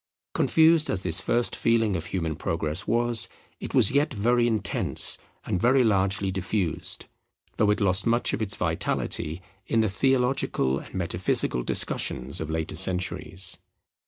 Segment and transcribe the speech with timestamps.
[0.33, 5.61] Confused as this first feeling of human Progress was, it was yet very intense and
[5.61, 7.05] very largely diffused;
[7.57, 12.75] though it lost much of its vitality in the theological and metaphysical discussions of later
[12.75, 13.59] centuries.